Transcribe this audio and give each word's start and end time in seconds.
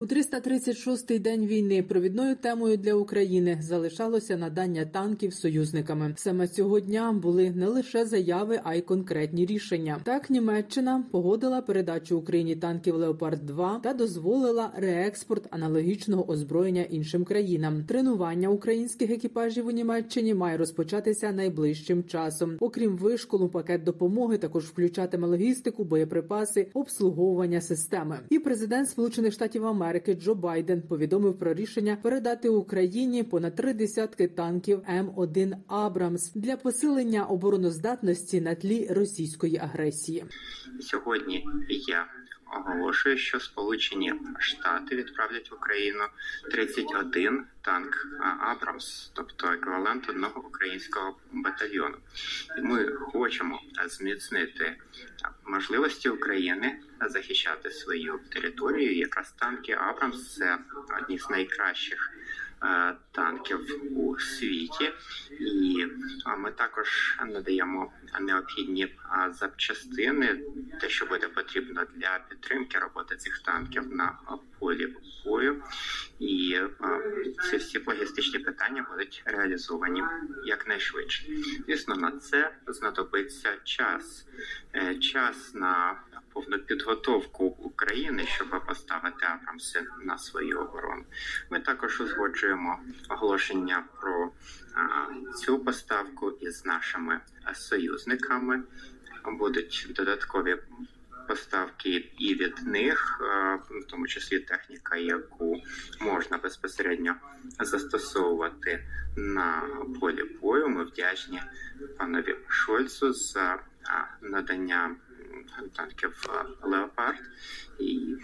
У 0.00 0.06
336-й 0.06 1.18
день 1.18 1.46
війни 1.46 1.82
провідною 1.82 2.36
темою 2.36 2.76
для 2.76 2.94
України 2.94 3.58
залишалося 3.62 4.36
надання 4.36 4.84
танків 4.84 5.34
союзниками. 5.34 6.14
Саме 6.16 6.48
цього 6.48 6.80
дня 6.80 7.12
були 7.12 7.50
не 7.50 7.66
лише 7.66 8.04
заяви, 8.04 8.60
а 8.64 8.74
й 8.74 8.80
конкретні 8.80 9.46
рішення. 9.46 10.00
Так 10.04 10.30
Німеччина 10.30 11.04
погодила 11.10 11.62
передачу 11.62 12.18
Україні 12.18 12.56
танків 12.56 12.94
Леопард 12.94 13.46
2 13.46 13.80
та 13.82 13.92
дозволила 13.94 14.72
реекспорт 14.76 15.46
аналогічного 15.50 16.30
озброєння 16.30 16.82
іншим 16.82 17.24
країнам. 17.24 17.84
Тренування 17.84 18.48
українських 18.48 19.10
екіпажів 19.10 19.66
у 19.66 19.70
Німеччині 19.70 20.34
має 20.34 20.56
розпочатися 20.56 21.32
найближчим 21.32 22.04
часом. 22.04 22.56
Окрім 22.60 22.96
вишколу, 22.96 23.48
пакет 23.48 23.84
допомоги 23.84 24.38
також 24.38 24.64
включатиме 24.64 25.26
логістику, 25.28 25.84
боєприпаси, 25.84 26.66
обслуговування 26.74 27.60
системи. 27.60 28.18
І 28.30 28.38
президент 28.38 28.90
Сполучених 28.90 29.32
Штатів 29.32 29.66
Америки 29.66 29.87
Америки 29.88 30.14
Джо 30.14 30.34
Байден 30.34 30.82
повідомив 30.82 31.38
про 31.38 31.54
рішення 31.54 31.98
передати 32.02 32.48
Україні 32.48 33.22
понад 33.22 33.54
три 33.54 33.72
десятки 33.72 34.28
танків 34.28 34.78
М1 34.78 35.56
Абрамс 35.66 36.32
для 36.34 36.56
посилення 36.56 37.24
обороноздатності 37.24 38.40
на 38.40 38.54
тлі 38.54 38.86
російської 38.90 39.56
агресії. 39.56 40.24
Сьогодні 40.80 41.44
я 41.88 42.06
оголошую, 42.52 43.18
що 43.18 43.40
Сполучені 43.40 44.14
Штати 44.38 44.96
відправлять 44.96 45.50
в 45.50 45.54
Україну 45.54 46.04
31 46.50 47.44
танк 47.62 48.06
Абрамс, 48.40 49.10
тобто 49.14 49.46
еквівалент 49.46 50.08
одного 50.08 50.40
українського 50.40 51.16
батальйону. 51.32 51.96
І 52.58 52.60
ми 52.60 52.92
хочемо 52.92 53.60
зміцнити 53.86 54.76
можливості 55.44 56.08
України 56.08 56.78
захищати 57.06 57.70
свою 57.70 58.20
територію. 58.28 58.96
Якраз 58.96 59.32
танки 59.32 59.72
Абрамс 59.72 60.34
це 60.34 60.58
одні 61.02 61.18
з 61.18 61.30
найкращих. 61.30 62.12
Танків 63.12 63.60
у 63.96 64.18
світі, 64.18 64.92
і 65.40 65.86
ми 66.38 66.50
також 66.50 67.16
надаємо 67.26 67.92
необхідні 68.20 68.96
запчастини, 69.30 70.40
те, 70.80 70.88
що 70.88 71.06
буде 71.06 71.28
потрібно 71.28 71.82
для 71.94 72.20
підтримки 72.28 72.78
роботи 72.78 73.16
цих 73.16 73.38
танків 73.38 73.94
на 73.94 74.18
полі 74.58 74.96
бою, 75.24 75.62
і 76.18 76.60
ці 77.50 77.56
всі 77.56 77.82
логістичні 77.86 78.38
питання 78.38 78.86
будуть 78.90 79.22
реалізовані 79.24 80.02
якнайшвидше. 80.44 81.24
Звісно, 81.66 81.96
на 81.96 82.10
це 82.10 82.54
знадобиться 82.66 83.56
час, 83.64 84.26
час 85.00 85.54
на 85.54 86.00
повну 86.38 86.58
підготовку 86.58 87.44
України, 87.44 88.26
щоб 88.26 88.66
поставити 88.66 89.26
Абрамси 89.26 89.86
на 90.02 90.18
свою 90.18 90.60
оборону. 90.60 91.04
Ми 91.50 91.60
також 91.60 92.00
узгоджуємо 92.00 92.80
оголошення 93.08 93.84
про 94.00 94.30
цю 95.36 95.58
поставку 95.58 96.30
із 96.30 96.64
нашими 96.64 97.20
союзниками. 97.54 98.62
Будуть 99.24 99.86
додаткові 99.96 100.56
поставки 101.28 102.10
і 102.18 102.34
від 102.34 102.66
них, 102.66 103.20
в 103.70 103.84
тому 103.84 104.06
числі 104.06 104.38
техніка, 104.38 104.96
яку 104.96 105.56
можна 106.00 106.38
безпосередньо 106.38 107.14
застосовувати 107.60 108.88
на 109.16 109.62
полі 110.00 110.24
бою. 110.40 110.68
Ми 110.68 110.84
вдячні 110.84 111.42
панові 111.98 112.36
Шольцу 112.48 113.12
за 113.12 113.58
надання 114.22 114.96
танків 115.76 116.26
Леопард, 116.62 117.20
і 117.78 118.16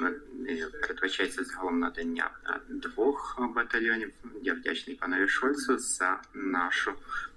передбачається 0.81 1.45
загалом 1.45 1.79
надання 1.79 2.31
двох 2.69 3.41
батальйонів. 3.55 4.13
Я 4.43 4.55
вдячний 4.55 4.97
панові 4.97 5.29
Шольцу 5.29 5.79
за 5.79 6.21
нашу 6.35 6.93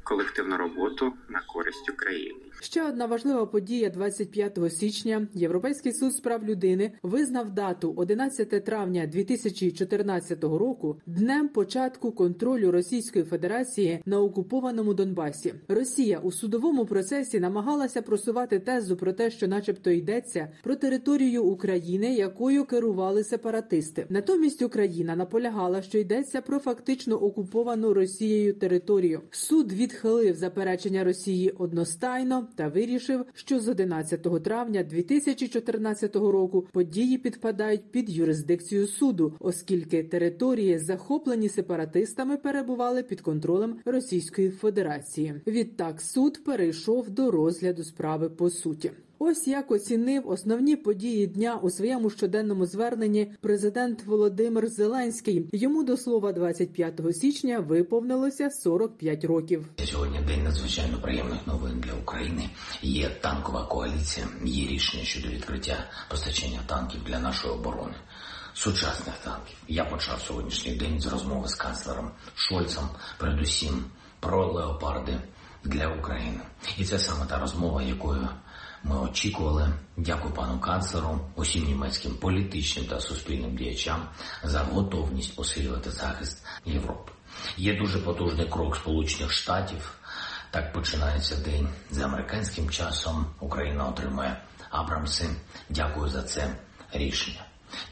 колективну 0.07 0.57
роботу 0.57 1.13
на 1.29 1.41
користь 1.47 1.89
України. 1.89 2.39
Ще 2.61 2.83
одна 2.83 3.05
важлива 3.05 3.45
подія 3.45 3.89
25 3.89 4.59
січня. 4.73 5.27
Європейський 5.33 5.93
суд 5.93 6.11
з 6.11 6.19
прав 6.19 6.43
людини 6.43 6.91
визнав 7.03 7.49
дату 7.49 7.93
11 7.95 8.65
травня 8.65 9.07
2014 9.07 10.43
року 10.43 10.99
днем 11.05 11.47
початку 11.47 12.11
контролю 12.11 12.71
Російської 12.71 13.25
Федерації 13.25 14.01
на 14.05 14.21
окупованому 14.21 14.93
Донбасі. 14.93 15.53
Росія 15.67 16.19
у 16.19 16.31
судовому 16.31 16.85
процесі 16.85 17.39
намагалася 17.39 18.01
просувати 18.01 18.59
тезу 18.59 18.97
про 18.97 19.13
те, 19.13 19.31
що, 19.31 19.47
начебто, 19.47 19.91
йдеться 19.91 20.47
про 20.63 20.75
територію 20.75 21.43
України, 21.43 22.13
якою 22.13 22.65
керували 22.65 23.23
сепаратисти. 23.23 24.05
Натомість 24.09 24.61
Україна 24.61 25.15
наполягала, 25.15 25.81
що 25.81 25.97
йдеться 25.97 26.41
про 26.41 26.59
фактично 26.59 27.15
окуповану 27.15 27.93
Росією 27.93 28.53
територію. 28.53 29.21
Суд 29.31 29.73
відхилив 29.97 30.35
заперечення 30.35 31.03
Росії 31.03 31.49
одностайно 31.49 32.47
та 32.55 32.67
вирішив, 32.67 33.25
що 33.33 33.59
з 33.59 33.67
11 33.67 34.43
травня 34.43 34.83
2014 34.83 36.15
року 36.15 36.67
події 36.71 37.17
підпадають 37.17 37.91
під 37.91 38.09
юрисдикцію 38.09 38.87
суду, 38.87 39.33
оскільки 39.39 40.03
території, 40.03 40.79
захоплені 40.79 41.49
сепаратистами, 41.49 42.37
перебували 42.37 43.03
під 43.03 43.21
контролем 43.21 43.75
Російської 43.85 44.49
Федерації. 44.49 45.41
Відтак 45.47 46.01
суд 46.01 46.43
перейшов 46.43 47.09
до 47.09 47.31
розгляду 47.31 47.83
справи 47.83 48.29
по 48.29 48.49
суті. 48.49 48.91
Ось 49.19 49.47
як 49.47 49.71
оцінив 49.71 50.29
основні 50.29 50.75
події 50.75 51.27
дня 51.27 51.55
у 51.55 51.69
своєму 51.69 52.09
щоденному 52.09 52.65
зверненні 52.65 53.31
президент 53.41 54.05
Володимир 54.05 54.67
Зеленський. 54.67 55.49
Йому 55.53 55.83
до 55.83 55.97
слова 55.97 56.33
25 56.33 57.01
січня 57.11 57.59
виповнилося 57.59 58.49
45 58.49 59.25
років. 59.25 59.65
Сьогодні 59.85 60.19
день 60.27 60.43
надзвичайно 60.43 61.01
приємних 61.01 61.47
новин 61.47 61.79
для 61.79 61.93
України. 61.93 62.49
Є 62.81 63.09
танкова 63.21 63.65
коаліція, 63.65 64.27
є 64.45 64.67
рішення 64.67 65.03
щодо 65.03 65.27
відкриття 65.27 65.77
постачання 66.09 66.59
танків 66.67 67.01
для 67.07 67.19
нашої 67.19 67.53
оборони. 67.53 67.95
Сучасних 68.53 69.15
танків 69.23 69.57
я 69.67 69.85
почав 69.85 70.21
сьогоднішній 70.21 70.75
день 70.75 70.99
з 70.99 71.07
розмови 71.07 71.47
з 71.47 71.55
канцлером 71.55 72.11
Шольцем, 72.35 72.83
передусім 73.17 73.85
про 74.19 74.53
леопарди 74.53 75.21
для 75.63 75.87
України, 75.87 76.39
і 76.77 76.85
це 76.85 76.99
саме 76.99 77.25
та 77.25 77.39
розмова, 77.39 77.81
якою 77.81 78.27
ми 78.89 78.99
очікували. 78.99 79.73
Дякую 79.97 80.33
пану 80.33 80.59
канцлеру, 80.59 81.19
усім 81.35 81.65
німецьким 81.65 82.15
політичним 82.15 82.85
та 82.85 82.99
суспільним 82.99 83.55
діячам 83.55 84.01
за 84.43 84.59
готовність 84.59 85.35
посилювати 85.35 85.91
захист 85.91 86.45
Європи. 86.65 87.11
Є 87.57 87.73
дуже 87.73 87.99
потужний 87.99 88.49
крок 88.49 88.75
Сполучених 88.75 89.31
Штатів. 89.31 89.93
Так 90.51 90.73
починається 90.73 91.35
день 91.35 91.67
за 91.91 92.05
американським 92.05 92.69
часом. 92.69 93.25
Україна 93.39 93.87
отримує 93.87 94.41
Абрамси. 94.69 95.29
Дякую 95.69 96.09
за 96.09 96.23
це 96.23 96.55
рішення. 96.93 97.41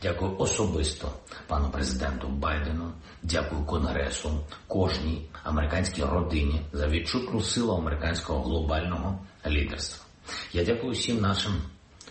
Дякую 0.01 0.37
особисто 0.37 1.11
пану 1.47 1.69
президенту 1.69 2.27
Байдену. 2.27 2.91
Дякую 3.23 3.65
Конгресу, 3.65 4.45
кожній 4.67 5.29
американській 5.43 6.03
родині 6.03 6.61
за 6.73 6.87
відчутну 6.87 7.41
силу 7.41 7.73
американського 7.77 8.43
глобального 8.43 9.19
лідерства. 9.45 10.04
Я 10.53 10.63
дякую 10.63 10.93
всім 10.93 11.21
нашим 11.21 11.53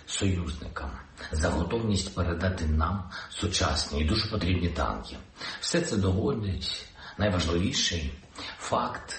союзникам 0.06 0.90
за 1.32 1.49
готовність 1.49 2.14
передати 2.14 2.66
нам 2.66 3.11
сучасні 3.31 4.00
і 4.00 4.05
дуже 4.05 4.26
потрібні 4.26 4.69
танки. 4.69 5.16
Все 5.61 5.81
це 5.81 5.96
доводить 5.96 6.87
найважливіший 7.19 8.12
факт 8.58 9.14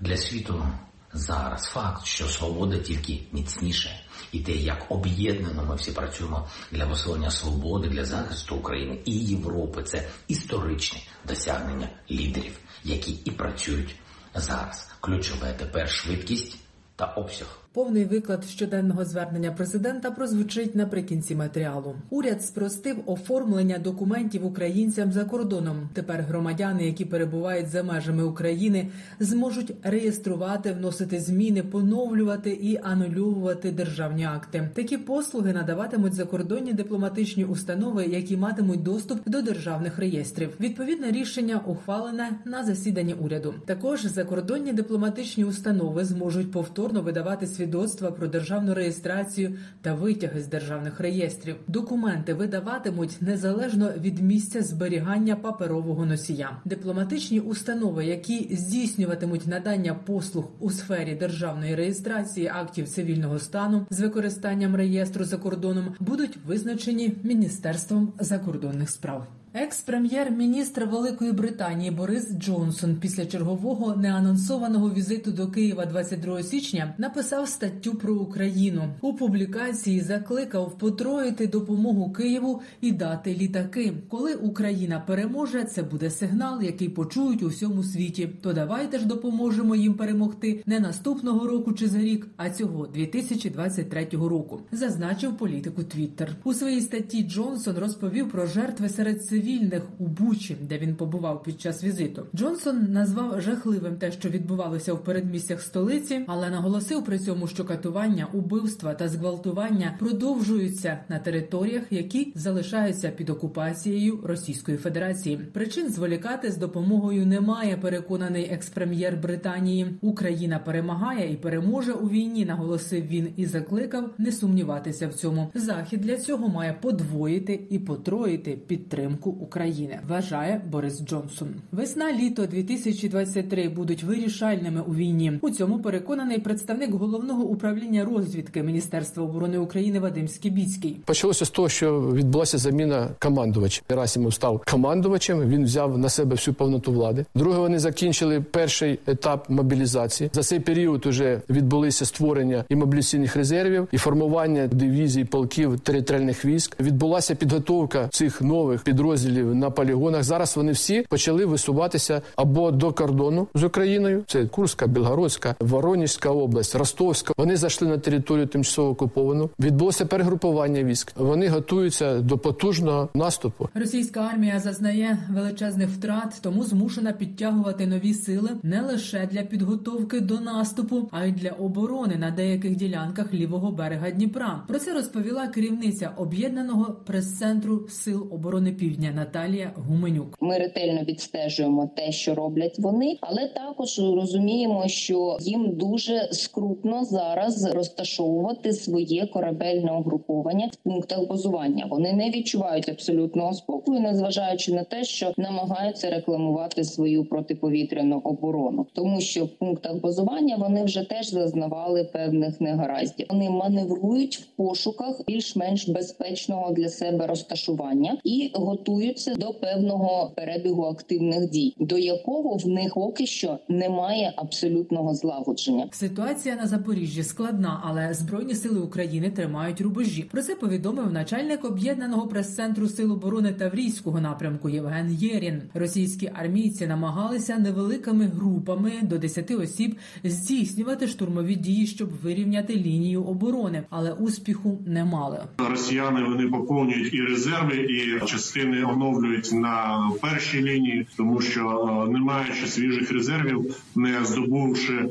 для 0.00 0.16
світу 0.16 0.66
зараз. 1.12 1.64
Факт, 1.64 2.06
що 2.06 2.28
свобода 2.28 2.78
тільки 2.78 3.22
міцніше, 3.32 4.00
і 4.32 4.40
те, 4.40 4.52
як 4.52 4.86
об'єднано 4.88 5.64
ми 5.64 5.76
всі 5.76 5.92
працюємо 5.92 6.48
для 6.72 6.86
посилення 6.86 7.30
свободи, 7.30 7.88
для 7.88 8.04
захисту 8.04 8.56
України 8.56 9.02
і 9.04 9.12
Європи. 9.12 9.82
Це 9.82 10.08
історичне 10.28 11.00
досягнення 11.24 11.88
лідерів, 12.10 12.58
які 12.84 13.12
і 13.12 13.30
працюють 13.30 13.94
зараз. 14.34 14.90
Ключове 15.00 15.52
тепер 15.52 15.90
швидкість 15.90 16.56
та 16.96 17.04
обсяг. 17.04 17.58
Повний 17.78 18.04
виклад 18.04 18.44
щоденного 18.44 19.04
звернення 19.04 19.52
президента 19.52 20.10
прозвучить 20.10 20.74
наприкінці 20.74 21.34
матеріалу. 21.34 21.94
Уряд 22.10 22.42
спростив 22.42 22.96
оформлення 23.06 23.78
документів 23.78 24.46
українцям 24.46 25.12
за 25.12 25.24
кордоном. 25.24 25.88
Тепер 25.92 26.22
громадяни, 26.22 26.86
які 26.86 27.04
перебувають 27.04 27.68
за 27.68 27.82
межами 27.82 28.22
України, 28.22 28.88
зможуть 29.20 29.74
реєструвати, 29.82 30.72
вносити 30.72 31.20
зміни, 31.20 31.62
поновлювати 31.62 32.50
і 32.50 32.80
анулювати 32.82 33.70
державні 33.70 34.24
акти. 34.24 34.70
Такі 34.74 34.98
послуги 34.98 35.52
надаватимуть 35.52 36.14
закордонні 36.14 36.72
дипломатичні 36.72 37.44
установи, 37.44 38.04
які 38.04 38.36
матимуть 38.36 38.82
доступ 38.82 39.18
до 39.26 39.42
державних 39.42 39.98
реєстрів. 39.98 40.50
Відповідне 40.60 41.10
рішення 41.10 41.60
ухвалене 41.66 42.30
на 42.44 42.64
засіданні 42.64 43.14
уряду. 43.14 43.54
Також 43.66 44.04
закордонні 44.04 44.72
дипломатичні 44.72 45.44
установи 45.44 46.04
зможуть 46.04 46.52
повторно 46.52 47.02
видавати 47.02 47.46
свідоцтва 47.68 48.10
про 48.10 48.28
державну 48.28 48.74
реєстрацію 48.74 49.58
та 49.82 49.94
витяги 49.94 50.40
з 50.40 50.46
державних 50.46 51.00
реєстрів. 51.00 51.56
Документи 51.66 52.34
видаватимуть 52.34 53.16
незалежно 53.20 53.92
від 54.00 54.18
місця 54.18 54.62
зберігання 54.62 55.36
паперового 55.36 56.06
носія. 56.06 56.56
Дипломатичні 56.64 57.40
установи, 57.40 58.04
які 58.04 58.56
здійснюватимуть 58.56 59.46
надання 59.46 59.94
послуг 59.94 60.44
у 60.60 60.70
сфері 60.70 61.14
державної 61.14 61.74
реєстрації 61.74 62.46
актів 62.46 62.88
цивільного 62.88 63.38
стану 63.38 63.86
з 63.90 64.00
використанням 64.00 64.76
реєстру 64.76 65.24
за 65.24 65.36
кордоном, 65.36 65.94
будуть 66.00 66.38
визначені 66.46 67.14
міністерством 67.22 68.12
закордонних 68.20 68.90
справ. 68.90 69.37
Екс-прем'єр-міністр 69.54 70.84
Великої 70.84 71.32
Британії 71.32 71.90
Борис 71.90 72.32
Джонсон 72.32 72.96
після 72.96 73.26
чергового 73.26 73.96
неанонсованого 73.96 74.90
візиту 74.90 75.30
до 75.30 75.48
Києва 75.48 75.86
22 75.86 76.42
січня 76.42 76.94
написав 76.98 77.48
статтю 77.48 77.94
про 77.94 78.14
Україну. 78.14 78.82
У 79.00 79.14
публікації 79.14 80.00
закликав 80.00 80.78
потроїти 80.78 81.46
допомогу 81.46 82.12
Києву 82.12 82.62
і 82.80 82.92
дати 82.92 83.34
літаки. 83.34 83.92
Коли 84.08 84.34
Україна 84.34 85.02
переможе, 85.06 85.64
це 85.64 85.82
буде 85.82 86.10
сигнал, 86.10 86.62
який 86.62 86.88
почують 86.88 87.42
у 87.42 87.48
всьому 87.48 87.82
світі. 87.82 88.28
То 88.42 88.52
давайте 88.52 88.98
ж 88.98 89.06
допоможемо 89.06 89.76
їм 89.76 89.94
перемогти 89.94 90.62
не 90.66 90.80
наступного 90.80 91.46
року 91.46 91.72
чи 91.72 91.88
за 91.88 91.98
рік, 91.98 92.26
а 92.36 92.50
цього 92.50 92.86
2023 92.86 94.08
року. 94.12 94.60
Зазначив 94.72 95.36
політику 95.36 95.82
Твіттер. 95.82 96.36
У 96.44 96.54
своїй 96.54 96.80
статті 96.80 97.22
Джонсон 97.22 97.76
розповів 97.78 98.30
про 98.30 98.46
жертви 98.46 98.88
серед 98.88 99.24
цивільних 99.38 99.82
у 99.98 100.06
Бучі, 100.06 100.56
де 100.68 100.78
він 100.78 100.94
побував 100.94 101.42
під 101.42 101.60
час 101.60 101.84
візиту. 101.84 102.26
Джонсон 102.34 102.92
назвав 102.92 103.40
жахливим 103.40 103.96
те, 103.96 104.12
що 104.12 104.28
відбувалося 104.28 104.94
в 104.94 105.04
передмістях 105.04 105.62
столиці, 105.62 106.20
але 106.26 106.50
наголосив 106.50 107.04
при 107.04 107.18
цьому, 107.18 107.46
що 107.46 107.64
катування, 107.64 108.26
убивства 108.32 108.94
та 108.94 109.08
зґвалтування 109.08 109.94
продовжуються 109.98 110.98
на 111.08 111.18
територіях, 111.18 111.82
які 111.90 112.32
залишаються 112.34 113.10
під 113.10 113.30
окупацією 113.30 114.20
Російської 114.24 114.78
Федерації. 114.78 115.36
Причин 115.36 115.88
зволікати 115.88 116.50
з 116.50 116.56
допомогою 116.56 117.26
немає. 117.26 117.76
Переконаний 117.76 118.44
експрем'єр 118.44 119.16
Британії. 119.16 119.86
Україна 120.00 120.58
перемагає 120.58 121.32
і 121.32 121.36
переможе 121.36 121.92
у 121.92 122.08
війні. 122.08 122.44
Наголосив 122.44 123.06
він 123.06 123.28
і 123.36 123.46
закликав 123.46 124.10
не 124.18 124.32
сумніватися 124.32 125.08
в 125.08 125.14
цьому. 125.14 125.48
Захід 125.54 126.00
для 126.00 126.16
цього 126.16 126.48
має 126.48 126.72
подвоїти 126.72 127.60
і 127.70 127.78
потроїти 127.78 128.58
підтримку 128.66 129.27
України. 129.30 130.00
Вважає 130.08 130.60
Борис 130.70 131.04
Джонсон. 131.04 131.48
Весна 131.72 132.12
літо 132.12 132.46
2023 132.46 133.68
будуть 133.68 134.02
вирішальними 134.02 134.80
у 134.86 134.94
війні. 134.94 135.38
У 135.42 135.50
цьому 135.50 135.78
переконаний 135.78 136.38
представник 136.38 136.90
головного 136.90 137.44
управління 137.44 138.04
розвідки 138.04 138.62
Міністерства 138.62 139.24
оборони 139.24 139.58
України 139.58 140.00
Вадим 140.00 140.28
Скібіцький. 140.28 140.96
Почалося 141.04 141.44
з 141.44 141.50
того, 141.50 141.68
що 141.68 142.00
відбулася 142.00 142.58
заміна 142.58 143.08
командувача. 143.18 143.82
Герасимов 143.88 144.34
став 144.34 144.62
командувачем. 144.70 145.40
Він 145.40 145.64
взяв 145.64 145.98
на 145.98 146.08
себе 146.08 146.36
всю 146.36 146.54
повноту 146.54 146.92
влади. 146.92 147.24
Друге, 147.34 147.58
вони 147.58 147.78
закінчили 147.78 148.40
перший 148.40 148.98
етап 149.06 149.50
мобілізації. 149.50 150.30
За 150.32 150.42
цей 150.42 150.60
період 150.60 151.06
вже 151.06 151.40
відбулися 151.50 152.04
створення 152.04 152.64
і 152.68 152.76
мобілізаційних 152.76 153.36
резервів, 153.36 153.88
і 153.92 153.98
формування 153.98 154.66
дивізій, 154.66 155.24
полків 155.24 155.80
територіальних 155.80 156.44
військ. 156.44 156.80
Відбулася 156.80 157.34
підготовка 157.34 158.08
цих 158.08 158.42
нових 158.42 158.82
підрозділів 158.82 159.17
на 159.26 159.70
полігонах. 159.70 160.22
Зараз 160.24 160.56
вони 160.56 160.72
всі 160.72 161.04
почали 161.08 161.44
висуватися 161.44 162.22
або 162.36 162.70
до 162.70 162.92
кордону 162.92 163.48
з 163.54 163.64
Україною. 163.64 164.24
Це 164.26 164.46
Курська, 164.46 164.86
Білгородська, 164.86 165.54
Воронежська 165.60 166.30
область, 166.30 166.74
Ростовська. 166.74 167.32
Вони 167.36 167.56
зайшли 167.56 167.88
на 167.88 167.98
територію 167.98 168.46
тимчасово 168.46 168.90
окуповану. 168.90 169.50
Відбулося 169.60 170.06
перегрупування 170.06 170.82
військ. 170.82 171.12
Вони 171.16 171.48
готуються 171.48 172.20
до 172.20 172.38
потужного 172.38 173.08
наступу. 173.14 173.68
Російська 173.74 174.20
армія 174.20 174.58
зазнає 174.58 175.18
величезних 175.30 175.88
втрат, 175.88 176.38
тому 176.42 176.64
змушена 176.64 177.12
підтягувати 177.12 177.86
нові 177.86 178.14
сили 178.14 178.50
не 178.62 178.82
лише 178.82 179.28
для 179.32 179.42
підготовки 179.42 180.20
до 180.20 180.40
наступу, 180.40 181.08
а 181.12 181.24
й 181.24 181.32
для 181.32 181.50
оборони 181.50 182.16
на 182.16 182.30
деяких 182.30 182.76
ділянках 182.76 183.34
лівого 183.34 183.72
берега 183.72 184.10
Дніпра. 184.10 184.62
Про 184.68 184.78
це 184.78 184.94
розповіла 184.94 185.48
керівниця 185.48 186.10
об'єднаного 186.16 186.96
прес-центру 187.06 187.88
сил 187.88 188.28
оборони 188.30 188.72
Півдня 188.72 189.07
Наталія 189.12 189.72
Гуменюк. 189.76 190.36
Ми 190.40 190.58
ретельно 190.58 191.02
відстежуємо 191.02 191.90
те, 191.96 192.12
що 192.12 192.34
роблять 192.34 192.78
вони, 192.78 193.16
але 193.20 193.48
також 193.48 193.98
розуміємо, 193.98 194.88
що 194.88 195.36
їм 195.40 195.76
дуже 195.76 196.28
скрутно 196.32 197.04
зараз 197.04 197.74
розташовувати 197.74 198.72
своє 198.72 199.26
корабельне 199.26 199.92
угруповання 199.92 200.70
в 200.72 200.76
пунктах 200.76 201.28
базування. 201.28 201.86
Вони 201.90 202.12
не 202.12 202.30
відчувають 202.30 202.88
абсолютного 202.88 203.52
спокою, 203.52 204.00
незважаючи 204.00 204.72
на 204.72 204.84
те, 204.84 205.04
що 205.04 205.32
намагаються 205.36 206.10
рекламувати 206.10 206.84
свою 206.84 207.24
протиповітряну 207.24 208.20
оборону, 208.24 208.86
тому 208.92 209.20
що 209.20 209.44
в 209.44 209.48
пунктах 209.48 209.96
базування 209.96 210.56
вони 210.56 210.84
вже 210.84 211.04
теж 211.04 211.30
зазнавали 211.30 212.04
певних 212.04 212.60
негараздів. 212.60 213.26
Вони 213.30 213.50
маневрують 213.50 214.36
в 214.36 214.46
пошуках 214.56 215.20
більш-менш 215.26 215.88
безпечного 215.88 216.72
для 216.72 216.88
себе 216.88 217.26
розташування 217.26 218.18
і 218.24 218.50
готуються 218.98 219.34
до 219.34 219.52
певного 219.52 220.32
перебігу 220.36 220.84
активних 220.84 221.50
дій, 221.50 221.74
до 221.78 221.98
якого 221.98 222.56
в 222.56 222.68
них 222.68 222.94
поки 222.94 223.26
що 223.26 223.58
немає 223.68 224.32
абсолютного 224.36 225.14
злагодження. 225.14 225.88
Ситуація 225.92 226.56
на 226.56 226.66
Запоріжжі 226.66 227.22
складна, 227.22 227.80
але 227.84 228.14
збройні 228.14 228.54
сили 228.54 228.80
України 228.80 229.30
тримають 229.30 229.80
рубежі. 229.80 230.22
Про 230.32 230.42
це 230.42 230.54
повідомив 230.54 231.12
начальник 231.12 231.64
об'єднаного 231.64 232.28
прес-центру 232.28 232.88
сил 232.88 233.12
оборони 233.12 233.52
Таврійського 233.52 234.20
напрямку 234.20 234.68
Євген 234.68 235.16
Єрін. 235.20 235.62
Російські 235.74 236.30
армійці 236.34 236.86
намагалися 236.86 237.58
невеликими 237.58 238.24
групами 238.24 238.92
до 239.02 239.18
10 239.18 239.50
осіб 239.50 239.96
здійснювати 240.24 241.06
штурмові 241.06 241.56
дії, 241.56 241.86
щоб 241.86 242.08
вирівняти 242.22 242.74
лінію 242.74 243.24
оборони, 243.24 243.82
але 243.90 244.12
успіху 244.12 244.78
не 244.86 245.04
мали. 245.04 245.40
Росіяни 245.70 246.24
вони 246.24 246.48
поповнюють 246.48 247.14
і 247.14 247.20
резерви, 247.20 247.76
і 247.76 248.26
частини 248.26 248.84
оновлюють 248.88 249.52
на 249.52 250.10
першій 250.22 250.62
лінії, 250.62 251.06
тому 251.16 251.40
що 251.40 251.60
е, 252.06 252.12
не 252.12 252.18
маючи 252.18 252.66
свіжих 252.66 253.12
резервів, 253.12 253.76
не 253.96 254.24
здобувши 254.24 254.94
е, 254.94 255.08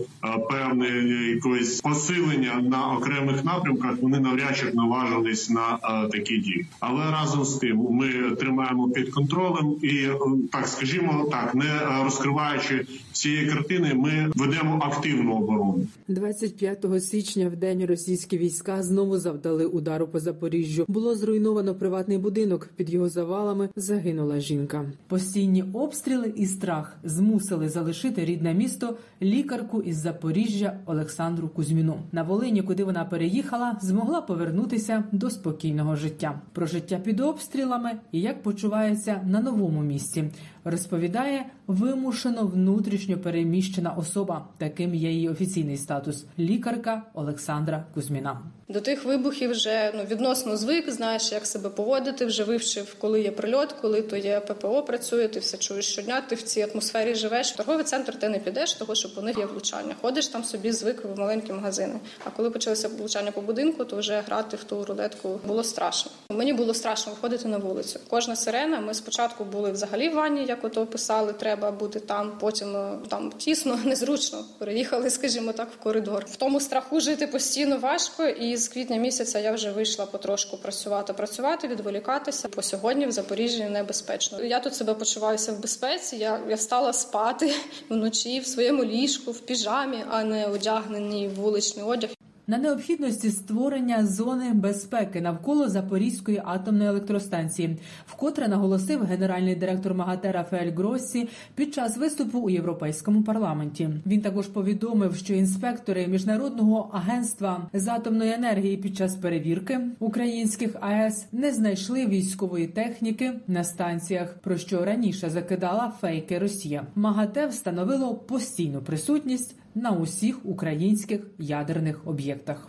певне 0.49 0.87
якогось 1.35 1.81
посилення 1.81 2.61
на 2.61 2.93
окремих 2.93 3.45
напрямках, 3.45 4.01
вони 4.01 4.19
навряд 4.19 4.57
чи 4.57 4.71
наважились 4.73 5.49
на 5.49 5.79
е, 5.83 6.07
такі 6.07 6.37
дії. 6.37 6.65
Але 6.79 7.11
разом 7.11 7.45
з 7.45 7.53
тим 7.53 7.87
ми 7.91 8.35
тримаємо 8.39 8.89
під 8.89 9.09
контролем 9.09 9.75
і 9.81 10.07
так 10.51 10.67
скажімо, 10.67 11.27
так 11.31 11.55
не 11.55 12.03
розкриваючи 12.03 12.85
цієї 13.11 13.47
картини, 13.47 13.93
ми 13.93 14.31
ведемо 14.35 14.79
активну 14.81 15.35
оборону. 15.35 15.87
25 16.07 17.03
січня 17.03 17.49
в 17.49 17.55
день 17.55 17.85
російські 17.85 18.37
війська 18.37 18.83
знову 18.83 19.17
завдали 19.17 19.65
удару 19.65 20.07
по 20.07 20.19
Запоріжжю. 20.19 20.85
Було 20.87 21.15
зруйновано 21.15 21.75
приватний 21.75 22.17
будинок. 22.17 22.69
Під 22.75 22.89
його 22.89 23.09
завалами 23.09 23.66
загинула 23.75 24.39
жінка. 24.39 24.85
Постійні 25.07 25.63
обстріли 25.73 26.33
і 26.35 26.45
страх 26.45 26.97
змусили 27.03 27.69
залишити 27.69 28.25
рідне 28.25 28.53
місто 28.53 28.97
лікарку 29.21 29.81
із 29.81 29.97
Запоріжжя 29.97 30.79
Олександру 30.85 31.49
Кузьміну. 31.49 31.99
На 32.11 32.23
Волині, 32.23 32.61
куди 32.61 32.83
вона 32.83 33.05
переїхала, 33.05 33.77
змогла 33.81 34.21
повернутися 34.21 35.03
до 35.11 35.29
спокійного 35.29 35.95
життя. 35.95 36.41
Про 36.53 36.65
життя 36.65 36.99
під 37.03 37.19
обстрілами 37.19 37.91
і 38.11 38.21
як 38.21 38.43
почувається 38.43 39.21
на 39.25 39.41
новому 39.41 39.81
місці, 39.81 40.31
розповідає 40.69 41.45
вимушено 41.67 42.45
внутрішньо 42.47 43.17
переміщена 43.17 43.91
особа. 43.91 44.47
Таким 44.57 44.95
є 44.95 45.11
її 45.11 45.29
офіційний 45.29 45.77
статус 45.77 46.25
лікарка 46.39 47.03
Олександра 47.13 47.85
Кузьміна. 47.93 48.41
До 48.69 48.81
тих 48.81 49.05
вибухів 49.05 49.51
вже 49.51 49.91
ну 49.95 50.03
відносно 50.03 50.57
звик, 50.57 50.91
знаєш, 50.91 51.31
як 51.31 51.45
себе 51.45 51.69
поводити, 51.69 52.25
вже 52.25 52.43
вивчив, 52.43 52.95
коли 52.99 53.21
є 53.21 53.31
прильот, 53.31 53.75
коли 53.81 54.01
то 54.01 54.17
є 54.17 54.39
ППО 54.39 54.83
працює, 54.83 55.27
ти 55.27 55.39
все 55.39 55.57
чуєш 55.57 55.85
щодня, 55.85 56.21
ти 56.21 56.35
в 56.35 56.41
цій 56.41 56.61
атмосфері 56.61 57.15
живеш. 57.15 57.51
Торговий 57.51 57.83
центр 57.83 58.19
ти 58.19 58.29
не 58.29 58.39
підеш, 58.39 58.73
того 58.73 58.95
що 58.95 59.15
по 59.15 59.21
них 59.21 59.37
є 59.37 59.45
влучання. 59.45 59.95
Ходиш 60.01 60.27
там 60.27 60.43
собі, 60.43 60.71
звик 60.71 61.05
в 61.05 61.19
маленькі 61.19 61.53
магазини. 61.53 61.99
А 62.25 62.29
коли 62.29 62.49
почалися 62.49 62.87
влучання 62.87 63.31
по 63.31 63.41
будинку, 63.41 63.85
то 63.85 63.97
вже 63.97 64.23
грати 64.27 64.57
в 64.57 64.63
ту 64.63 64.85
рулетку 64.85 65.39
було 65.47 65.63
страшно. 65.63 66.11
Мені 66.29 66.53
було 66.53 66.73
страшно 66.73 67.13
виходити 67.13 67.47
на 67.47 67.57
вулицю. 67.57 67.99
Кожна 68.07 68.35
сирена. 68.35 68.79
Ми 68.79 68.93
спочатку 68.93 69.43
були 69.45 69.71
взагалі 69.71 70.09
в 70.09 70.13
ванні, 70.13 70.45
як 70.57 70.63
ото 70.63 70.85
писали, 70.85 71.33
треба 71.33 71.71
бути 71.71 71.99
там. 71.99 72.37
Потім 72.39 72.75
там 73.07 73.31
тісно, 73.31 73.79
незручно. 73.85 74.45
Переїхали, 74.57 75.09
скажімо 75.09 75.51
так, 75.51 75.67
в 75.71 75.83
коридор. 75.83 76.25
В 76.31 76.35
тому 76.35 76.59
страху 76.59 76.99
жити 76.99 77.27
постійно 77.27 77.77
важко 77.77 78.25
і 78.25 78.57
з 78.57 78.67
квітня 78.67 78.97
місяця 78.97 79.39
я 79.39 79.51
вже 79.51 79.71
вийшла 79.71 80.05
потрошку 80.05 80.57
працювати, 80.57 81.13
працювати, 81.13 81.67
відволікатися. 81.67 82.47
По 82.47 82.61
сьогодні 82.61 83.05
в 83.05 83.11
Запоріжжі 83.11 83.63
небезпечно. 83.63 84.43
Я 84.43 84.59
тут 84.59 84.75
себе 84.75 84.93
почуваюся 84.93 85.51
в 85.51 85.61
безпеці. 85.61 86.15
Я 86.15 86.39
я 86.49 86.55
встала 86.55 86.93
спати 86.93 87.53
вночі 87.89 88.39
в 88.39 88.47
своєму 88.47 88.85
ліжку, 88.85 89.31
в 89.31 89.39
піжамі, 89.39 90.03
а 90.09 90.23
не 90.23 90.47
одягнені 90.47 91.27
в 91.27 91.35
вуличний 91.35 91.85
одяг. 91.85 92.09
На 92.49 92.57
необхідності 92.57 93.29
створення 93.31 94.05
зони 94.05 94.53
безпеки 94.53 95.21
навколо 95.21 95.69
Запорізької 95.69 96.41
атомної 96.45 96.89
електростанції, 96.89 97.77
вкотре 98.05 98.47
наголосив 98.47 99.03
генеральний 99.03 99.55
директор 99.55 99.93
МАГАТЕ 99.93 100.31
Рафаель 100.31 100.71
Гроссі 100.71 101.29
під 101.55 101.73
час 101.73 101.97
виступу 101.97 102.39
у 102.39 102.49
європейському 102.49 103.23
парламенті. 103.23 103.89
Він 104.05 104.21
також 104.21 104.47
повідомив, 104.47 105.15
що 105.15 105.33
інспектори 105.33 106.07
міжнародного 106.07 106.89
агентства 106.93 107.69
з 107.73 107.87
атомної 107.87 108.31
енергії 108.31 108.77
під 108.77 108.97
час 108.97 109.15
перевірки 109.15 109.79
українських 109.99 110.75
АЕС 110.81 111.25
не 111.31 111.53
знайшли 111.53 112.05
військової 112.05 112.67
техніки 112.67 113.33
на 113.47 113.63
станціях, 113.63 114.33
про 114.33 114.57
що 114.57 114.85
раніше 114.85 115.29
закидала 115.29 115.93
фейки 116.01 116.39
Росія. 116.39 116.87
МАГАТЕ 116.95 117.47
встановило 117.47 118.15
постійну 118.15 118.81
присутність 118.81 119.55
на 119.77 119.91
усіх 119.91 120.45
українських 120.45 121.21
ядерних 121.39 122.07
об'єктах. 122.07 122.67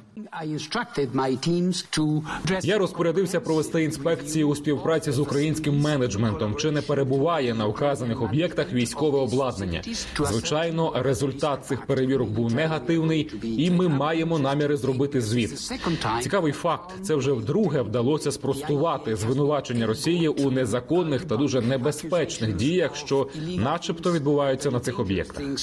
Я 2.62 2.78
розпорядився 2.78 3.40
провести 3.40 3.84
інспекції 3.84 4.44
у 4.44 4.54
співпраці 4.54 5.12
з 5.12 5.18
українським 5.18 5.80
менеджментом. 5.80 6.54
Чи 6.56 6.70
не 6.70 6.82
перебуває 6.82 7.54
на 7.54 7.66
вказаних 7.66 8.22
об'єктах 8.22 8.72
військове 8.72 9.18
обладнання? 9.18 9.82
Звичайно, 10.20 10.92
результат 10.96 11.66
цих 11.66 11.86
перевірок 11.86 12.30
був 12.30 12.54
негативний, 12.54 13.30
і 13.42 13.70
ми 13.70 13.88
маємо 13.88 14.38
наміри 14.38 14.76
зробити 14.76 15.20
звіт. 15.20 15.70
Цікавий 16.22 16.52
факт: 16.52 16.94
це 17.02 17.14
вже 17.14 17.32
вдруге 17.32 17.82
вдалося 17.82 18.32
спростувати 18.32 19.16
звинувачення 19.16 19.86
Росії 19.86 20.28
у 20.28 20.50
незаконних 20.50 21.24
та 21.24 21.36
дуже 21.36 21.60
небезпечних 21.60 22.56
діях, 22.56 22.96
що, 22.96 23.28
начебто, 23.56 24.12
відбуваються 24.12 24.70
на 24.70 24.80
цих 24.80 25.00
об'єктах. 25.00 25.58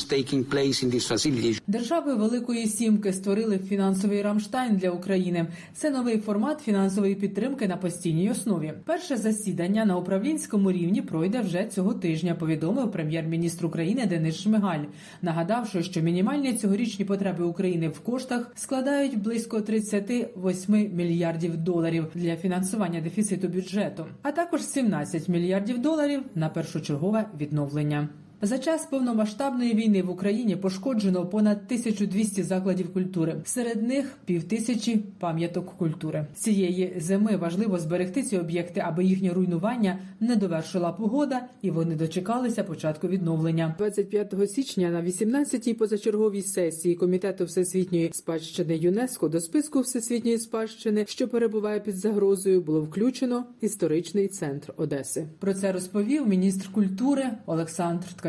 Держави 1.67 2.15
Великої 2.15 2.67
Сімки 2.67 3.13
створили 3.13 3.59
фінансовий 3.59 4.21
Рамштайн 4.21 4.75
для 4.75 4.89
України. 4.89 5.47
Це 5.73 5.89
новий 5.89 6.17
формат 6.17 6.59
фінансової 6.59 7.15
підтримки 7.15 7.67
на 7.67 7.77
постійній 7.77 8.31
основі. 8.31 8.73
Перше 8.85 9.17
засідання 9.17 9.85
на 9.85 9.97
управлінському 9.97 10.71
рівні 10.71 11.01
пройде 11.01 11.41
вже 11.41 11.65
цього 11.65 11.93
тижня. 11.93 12.35
Повідомив 12.35 12.91
прем'єр-міністр 12.91 13.65
України 13.65 14.05
Денис 14.05 14.35
Шмигаль, 14.35 14.83
нагадавши, 15.21 15.83
що 15.83 16.01
мінімальні 16.01 16.53
цьогорічні 16.53 17.05
потреби 17.05 17.45
України 17.45 17.87
в 17.89 17.99
коштах 17.99 18.51
складають 18.55 19.21
близько 19.21 19.61
38 19.61 20.95
мільярдів 20.95 21.57
доларів 21.57 22.05
для 22.15 22.35
фінансування 22.35 23.01
дефіциту 23.01 23.47
бюджету, 23.47 24.05
а 24.21 24.31
також 24.31 24.61
17 24.61 25.29
мільярдів 25.29 25.79
доларів 25.79 26.21
на 26.35 26.49
першочергове 26.49 27.25
відновлення. 27.39 28.09
За 28.41 28.57
час 28.57 28.85
повномасштабної 28.85 29.73
війни 29.73 30.01
в 30.01 30.09
Україні 30.09 30.55
пошкоджено 30.55 31.25
понад 31.25 31.57
1200 31.65 32.43
закладів 32.43 32.93
культури. 32.93 33.35
Серед 33.45 33.83
них 33.83 34.17
півтисячі 34.25 35.03
пам'яток 35.19 35.77
культури. 35.77 36.25
Цієї 36.35 36.93
зими 36.97 37.37
важливо 37.37 37.79
зберегти 37.79 38.23
ці 38.23 38.37
об'єкти, 38.37 38.83
аби 38.85 39.05
їхнє 39.05 39.29
руйнування 39.29 39.99
не 40.19 40.35
довершила 40.35 40.91
погода, 40.91 41.41
і 41.61 41.71
вони 41.71 41.95
дочекалися 41.95 42.63
початку 42.63 43.07
відновлення. 43.07 43.75
25 43.77 44.51
січня 44.51 44.89
на 44.89 45.01
18-й 45.01 45.73
позачерговій 45.73 46.41
сесії 46.41 46.95
комітету 46.95 47.45
всесвітньої 47.45 48.09
спадщини 48.13 48.77
ЮНЕСКО 48.77 49.29
до 49.29 49.39
списку 49.39 49.81
всесвітньої 49.81 50.37
спадщини, 50.37 51.05
що 51.07 51.27
перебуває 51.27 51.79
під 51.79 51.97
загрозою, 51.97 52.61
було 52.61 52.81
включено 52.81 53.45
історичний 53.61 54.27
центр 54.27 54.73
Одеси. 54.77 55.27
Про 55.39 55.53
це 55.53 55.71
розповів 55.71 56.27
міністр 56.27 56.71
культури 56.71 57.23
Олександр 57.45 58.05
Ткаченко. 58.05 58.24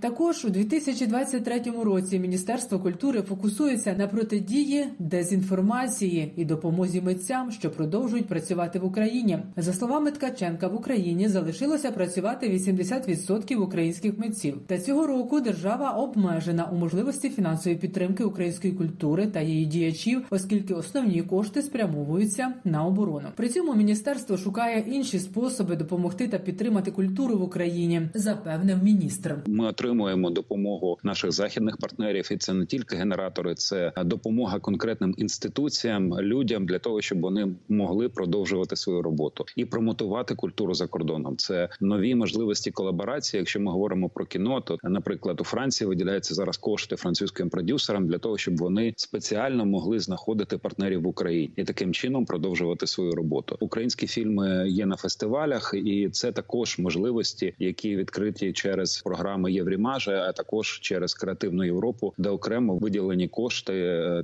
Також 0.00 0.44
у 0.44 0.50
2023 0.50 1.62
році 1.82 2.18
Міністерство 2.18 2.78
культури 2.78 3.22
фокусується 3.22 3.94
на 3.98 4.06
протидії 4.06 4.86
дезінформації 4.98 6.32
і 6.36 6.44
допомозі 6.44 7.00
митцям, 7.00 7.50
що 7.50 7.70
продовжують 7.70 8.26
працювати 8.26 8.78
в 8.78 8.84
Україні. 8.84 9.38
За 9.56 9.72
словами 9.72 10.10
Ткаченка, 10.10 10.68
в 10.68 10.74
Україні 10.74 11.28
залишилося 11.28 11.90
працювати 11.90 12.48
80% 12.48 13.56
українських 13.56 14.18
митців. 14.18 14.60
Та 14.66 14.78
цього 14.78 15.06
року 15.06 15.40
держава 15.40 15.90
обмежена 15.90 16.64
у 16.72 16.76
можливості 16.76 17.30
фінансової 17.30 17.76
підтримки 17.76 18.24
української 18.24 18.72
культури 18.72 19.26
та 19.26 19.40
її 19.40 19.66
діячів, 19.66 20.22
оскільки 20.30 20.74
основні 20.74 21.22
кошти 21.22 21.62
спрямовуються 21.62 22.54
на 22.64 22.84
оборону. 22.84 23.28
При 23.36 23.48
цьому 23.48 23.74
міністерство 23.74 24.36
шукає 24.36 24.84
інші 24.86 25.18
способи 25.18 25.76
допомогти 25.76 26.28
та 26.28 26.38
підтримати 26.38 26.90
культуру 26.90 27.38
в 27.38 27.42
Україні, 27.42 28.08
запевнив 28.14 28.84
міністр. 28.84 29.23
Ми 29.46 29.66
отримуємо 29.66 30.30
допомогу 30.30 30.98
наших 31.02 31.32
західних 31.32 31.76
партнерів, 31.76 32.28
і 32.32 32.36
це 32.36 32.54
не 32.54 32.66
тільки 32.66 32.96
генератори, 32.96 33.54
це 33.54 33.92
допомога 34.04 34.60
конкретним 34.60 35.14
інституціям, 35.18 36.20
людям 36.20 36.66
для 36.66 36.78
того, 36.78 37.00
щоб 37.00 37.20
вони 37.20 37.54
могли 37.68 38.08
продовжувати 38.08 38.76
свою 38.76 39.02
роботу 39.02 39.44
і 39.56 39.64
промотувати 39.64 40.34
культуру 40.34 40.74
за 40.74 40.86
кордоном. 40.86 41.36
Це 41.36 41.68
нові 41.80 42.14
можливості 42.14 42.70
колаборації. 42.70 43.38
Якщо 43.38 43.60
ми 43.60 43.72
говоримо 43.72 44.08
про 44.08 44.26
кіно, 44.26 44.60
то 44.60 44.78
наприклад 44.82 45.40
у 45.40 45.44
Франції 45.44 45.88
виділяються 45.88 46.34
зараз 46.34 46.56
кошти 46.56 46.96
французьким 46.96 47.50
продюсерам 47.50 48.06
для 48.06 48.18
того, 48.18 48.38
щоб 48.38 48.56
вони 48.56 48.94
спеціально 48.96 49.66
могли 49.66 50.00
знаходити 50.00 50.58
партнерів 50.58 51.02
в 51.02 51.06
Україні 51.06 51.52
і 51.56 51.64
таким 51.64 51.92
чином 51.92 52.24
продовжувати 52.24 52.86
свою 52.86 53.10
роботу. 53.10 53.56
Українські 53.60 54.06
фільми 54.06 54.70
є 54.70 54.86
на 54.86 54.96
фестивалях, 54.96 55.74
і 55.74 56.08
це 56.12 56.32
також 56.32 56.78
можливості, 56.78 57.54
які 57.58 57.96
відкриті 57.96 58.52
через 58.52 59.02
програми 59.14 59.52
Єврімажа, 59.52 60.26
а 60.28 60.32
також 60.32 60.80
через 60.80 61.14
креативну 61.14 61.64
Європу, 61.64 62.14
де 62.18 62.28
окремо 62.28 62.76
виділені 62.76 63.28
кошти 63.28 63.72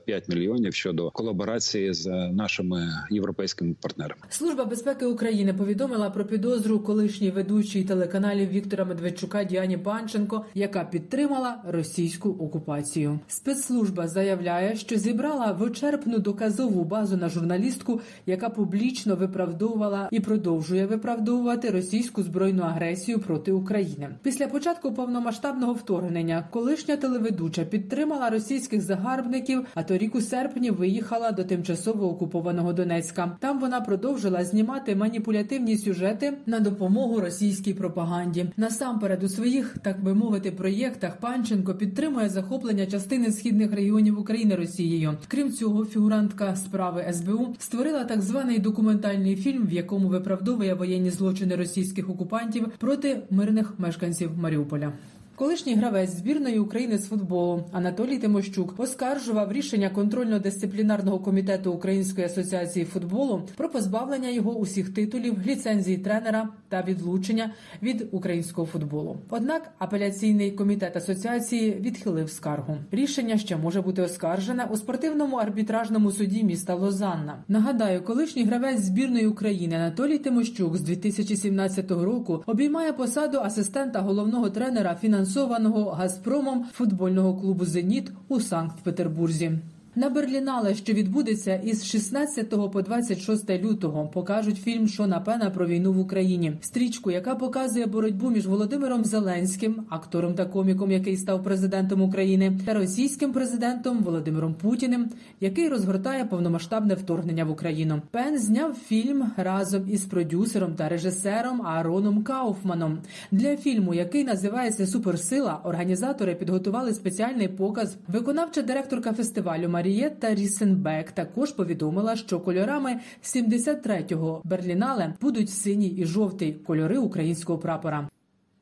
5 0.04 0.28
мільйонів 0.28 0.74
щодо 0.74 1.10
колаборації 1.10 1.94
з 1.94 2.06
нашими 2.32 2.88
європейськими 3.10 3.74
партнерами. 3.80 4.20
Служба 4.30 4.64
безпеки 4.64 5.06
України 5.06 5.54
повідомила 5.54 6.10
про 6.10 6.24
підозру 6.24 6.80
колишній 6.80 7.30
ведучій 7.30 7.84
телеканалів 7.84 8.48
Віктора 8.48 8.84
Медведчука 8.84 9.44
Діані 9.44 9.78
Панченко, 9.78 10.44
яка 10.54 10.84
підтримала 10.84 11.56
російську 11.68 12.28
окупацію. 12.28 13.20
Спецслужба 13.28 14.08
заявляє, 14.08 14.76
що 14.76 14.96
зібрала 14.96 15.52
вичерпну 15.52 16.18
доказову 16.18 16.84
базу 16.84 17.16
на 17.16 17.28
журналістку, 17.28 18.00
яка 18.26 18.48
публічно 18.48 19.16
виправдовувала 19.16 20.08
і 20.12 20.20
продовжує 20.20 20.86
виправдовувати 20.86 21.70
російську 21.70 22.22
збройну 22.22 22.62
агресію 22.62 23.18
проти 23.18 23.52
України. 23.52 24.08
Після 24.22 24.48
початку 24.48 24.79
повномасштабного 24.82 25.72
вторгнення 25.72 26.44
колишня 26.50 26.96
телеведуча 26.96 27.64
підтримала 27.64 28.30
російських 28.30 28.80
загарбників. 28.80 29.66
А 29.74 29.82
торік 29.82 30.14
у 30.14 30.20
серпні 30.20 30.70
виїхала 30.70 31.32
до 31.32 31.44
тимчасово 31.44 32.10
окупованого 32.10 32.72
Донецька. 32.72 33.36
Там 33.40 33.60
вона 33.60 33.80
продовжила 33.80 34.44
знімати 34.44 34.96
маніпулятивні 34.96 35.76
сюжети 35.76 36.32
на 36.46 36.60
допомогу 36.60 37.20
російській 37.20 37.74
пропаганді. 37.74 38.46
Насамперед 38.56 39.24
у 39.24 39.28
своїх, 39.28 39.78
так 39.82 40.02
би 40.02 40.14
мовити, 40.14 40.50
проєктах 40.50 41.16
Панченко 41.16 41.74
підтримує 41.74 42.28
захоплення 42.28 42.86
частини 42.86 43.32
східних 43.32 43.72
регіонів 43.72 44.20
України 44.20 44.54
Росією. 44.54 45.16
Крім 45.28 45.52
цього, 45.52 45.84
фігурантка 45.84 46.56
справи 46.56 47.12
СБУ 47.12 47.54
створила 47.58 48.04
так 48.04 48.22
званий 48.22 48.58
документальний 48.58 49.36
фільм, 49.36 49.66
в 49.66 49.72
якому 49.72 50.08
виправдовує 50.08 50.74
воєнні 50.74 51.10
злочини 51.10 51.56
російських 51.56 52.10
окупантів 52.10 52.66
проти 52.78 53.22
мирних 53.30 53.74
мешканців 53.78 54.30
Маріуполя. 54.38 54.69
Pola. 54.70 54.92
Колишній 55.40 55.74
гравець 55.74 56.10
збірної 56.10 56.58
України 56.58 56.98
з 56.98 57.08
футболу 57.08 57.64
Анатолій 57.72 58.18
Тимощук 58.18 58.74
оскаржував 58.78 59.52
рішення 59.52 59.90
контрольно-дисциплінарного 59.94 61.22
комітету 61.22 61.72
Української 61.72 62.26
асоціації 62.26 62.84
футболу 62.84 63.42
про 63.56 63.68
позбавлення 63.68 64.28
його 64.28 64.54
усіх 64.54 64.94
титулів, 64.94 65.46
ліцензії 65.46 65.98
тренера 65.98 66.48
та 66.68 66.82
відлучення 66.82 67.50
від 67.82 68.08
українського 68.12 68.66
футболу. 68.66 69.16
Однак 69.30 69.70
апеляційний 69.78 70.50
комітет 70.50 70.96
асоціації 70.96 71.72
відхилив 71.80 72.30
скаргу. 72.30 72.76
Рішення 72.90 73.38
ще 73.38 73.56
може 73.56 73.80
бути 73.82 74.02
оскаржене 74.02 74.68
у 74.70 74.76
спортивному 74.76 75.36
арбітражному 75.36 76.12
суді 76.12 76.44
міста 76.44 76.74
Лозанна. 76.74 77.44
Нагадаю, 77.48 78.02
колишній 78.04 78.44
гравець 78.44 78.80
збірної 78.80 79.26
України 79.26 79.76
Анатолій 79.76 80.18
Тимощук 80.18 80.76
з 80.76 80.80
2017 80.80 81.90
року 81.90 82.42
обіймає 82.46 82.92
посаду 82.92 83.38
асистента 83.38 84.00
головного 84.00 84.50
тренера 84.50 84.94
фінансованого 85.30 85.90
Газпромом 85.90 86.66
футбольного 86.72 87.34
клубу 87.34 87.64
Зеніт 87.64 88.12
у 88.28 88.40
Санкт-Петербурзі. 88.40 89.52
На 89.94 90.10
Берлінале, 90.10 90.74
що 90.74 90.92
відбудеться 90.92 91.54
із 91.54 91.84
16 91.84 92.72
по 92.72 92.82
26 92.82 93.50
лютого, 93.50 94.06
покажуть 94.06 94.56
фільм 94.56 94.88
Шона 94.88 95.20
Пена 95.20 95.50
про 95.50 95.66
війну 95.66 95.92
в 95.92 95.98
Україні. 95.98 96.52
Стрічку, 96.60 97.10
яка 97.10 97.34
показує 97.34 97.86
боротьбу 97.86 98.30
між 98.30 98.46
Володимиром 98.46 99.04
Зеленським, 99.04 99.84
актором 99.88 100.34
та 100.34 100.44
коміком, 100.44 100.90
який 100.90 101.16
став 101.16 101.44
президентом 101.44 102.02
України, 102.02 102.58
та 102.66 102.74
російським 102.74 103.32
президентом 103.32 103.98
Володимиром 103.98 104.54
Путіним, 104.54 105.10
який 105.40 105.68
розгортає 105.68 106.24
повномасштабне 106.24 106.94
вторгнення 106.94 107.44
в 107.44 107.50
Україну. 107.50 108.02
Пен 108.10 108.38
зняв 108.38 108.74
фільм 108.74 109.30
разом 109.36 109.90
із 109.90 110.04
продюсером 110.04 110.74
та 110.74 110.88
режисером 110.88 111.62
Аароном 111.62 112.22
Кауфманом. 112.22 112.98
Для 113.30 113.56
фільму, 113.56 113.94
який 113.94 114.24
називається 114.24 114.86
Суперсила, 114.86 115.60
організатори 115.64 116.34
підготували 116.34 116.94
спеціальний 116.94 117.48
показ. 117.48 117.96
Виконавча 118.08 118.62
директорка 118.62 119.12
фестивалю 119.12 119.68
Марієтта 119.80 120.34
Рісенбек 120.34 121.12
також 121.12 121.52
повідомила, 121.52 122.16
що 122.16 122.40
кольорами 122.40 123.00
73-го 123.22 124.42
Берлінале 124.44 125.14
будуть 125.20 125.50
синій 125.50 125.88
і 125.88 126.06
жовтий 126.06 126.52
кольори 126.52 126.98
українського 126.98 127.58
прапора. 127.58 128.08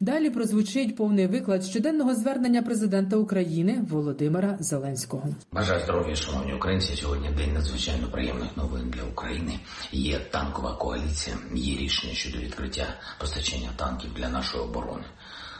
Далі 0.00 0.30
прозвучить 0.30 0.96
повний 0.96 1.26
виклад 1.26 1.64
щоденного 1.64 2.14
звернення 2.14 2.62
президента 2.62 3.16
України 3.16 3.84
Володимира 3.88 4.56
Зеленського. 4.60 5.28
Бажаю 5.52 5.80
здоров'я, 5.84 6.14
шановні 6.14 6.54
українці. 6.54 6.96
Сьогодні 6.96 7.30
день 7.30 7.52
надзвичайно 7.52 8.10
приємних 8.10 8.56
новин 8.56 8.90
для 8.90 9.02
України. 9.02 9.60
Є 9.92 10.18
танкова 10.18 10.76
коаліція. 10.76 11.36
Є 11.54 11.78
рішення 11.78 12.12
щодо 12.14 12.38
відкриття 12.38 12.86
постачання 13.20 13.68
танків 13.76 14.10
для 14.16 14.28
нашої 14.28 14.64
оборони. 14.64 15.04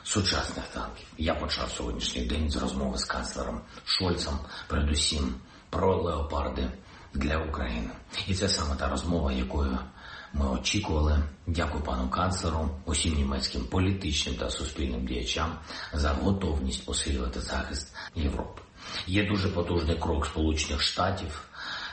Сучасних 0.03 0.65
танків 0.75 1.07
я 1.19 1.35
почав 1.35 1.71
сьогоднішній 1.71 2.23
день 2.23 2.50
з 2.50 2.57
розмови 2.57 2.99
з 2.99 3.05
канцлером 3.05 3.61
Шольцем, 3.85 4.35
передусім 4.69 5.35
про 5.70 6.02
леопарди 6.02 6.70
для 7.14 7.38
України, 7.38 7.90
і 8.26 8.34
це 8.34 8.48
саме 8.48 8.76
та 8.76 8.88
розмова, 8.88 9.32
якою 9.32 9.78
ми 10.32 10.48
очікували. 10.48 11.22
Дякую 11.46 11.84
пану 11.84 12.08
канцлеру, 12.08 12.70
усім 12.84 13.14
німецьким 13.14 13.64
політичним 13.64 14.37
та 14.37 14.50
суспільним 14.50 15.06
діячам 15.06 15.58
за 15.92 16.10
готовність 16.10 16.87
посилювати 16.87 17.40
захист 17.40 17.96
Європи. 18.14 18.62
Є 19.06 19.28
дуже 19.28 19.48
потужний 19.48 19.98
крок 19.98 20.26
Сполучених 20.26 20.82
Штатів. 20.82 21.48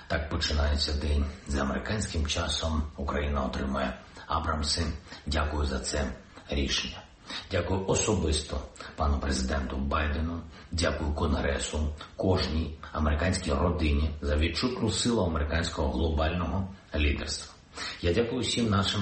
Так 0.07 0.29
починається 0.29 0.93
день 0.93 1.25
за 1.47 1.61
американським 1.61 2.27
часом. 2.27 2.83
Україна 2.97 3.45
отримує 3.45 3.97
Абрамси. 4.27 4.85
Дякую 5.25 5.65
за 5.65 5.79
це 5.79 6.11
рішення. 6.49 7.04
Дякую 7.51 7.87
особисто 7.87 8.61
пану 8.95 9.19
президенту 9.19 9.77
Байдену. 9.77 10.41
Дякую 10.71 11.13
Конгресу, 11.13 11.93
кожній 12.15 12.77
американській 12.91 13.53
родині 13.53 14.11
за 14.21 14.35
відчутну 14.35 14.91
силу 14.91 15.23
американського 15.23 15.91
глобального 15.91 16.67
лідерства. 16.95 17.53
Я 18.01 18.13
дякую 18.13 18.41
всім 18.41 18.69
нашим 18.69 19.01